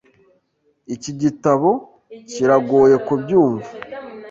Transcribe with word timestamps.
Iki 0.95 1.11
gitabo 1.21 1.69
kiragoye 2.31 2.95
kubyumva. 3.05 3.69